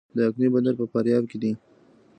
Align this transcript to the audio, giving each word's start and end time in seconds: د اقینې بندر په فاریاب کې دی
د 0.15 0.17
اقینې 0.27 0.47
بندر 0.53 0.73
په 0.79 0.85
فاریاب 0.91 1.23
کې 1.31 1.37
دی 1.41 1.51